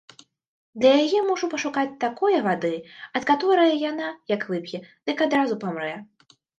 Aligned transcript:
Для 0.83 0.93
яе 1.05 1.19
мушу 1.27 1.49
пашукаць 1.51 1.99
такое 2.05 2.39
вады, 2.49 2.73
ад 3.21 3.31
каторае 3.33 3.71
яна, 3.89 4.13
як 4.35 4.41
вып'е, 4.53 4.85
дык 5.09 5.17
адразу 5.31 5.53
памрэ. 5.65 5.97